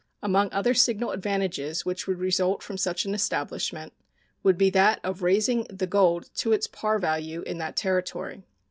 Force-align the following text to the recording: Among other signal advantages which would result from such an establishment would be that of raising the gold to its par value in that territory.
Among 0.23 0.51
other 0.51 0.73
signal 0.73 1.11
advantages 1.11 1.85
which 1.85 2.07
would 2.07 2.17
result 2.17 2.63
from 2.63 2.75
such 2.75 3.05
an 3.05 3.13
establishment 3.13 3.93
would 4.41 4.57
be 4.57 4.71
that 4.71 4.99
of 5.03 5.21
raising 5.21 5.65
the 5.69 5.85
gold 5.85 6.31
to 6.37 6.53
its 6.53 6.65
par 6.65 6.97
value 6.97 7.43
in 7.43 7.59
that 7.59 7.75
territory. 7.75 8.41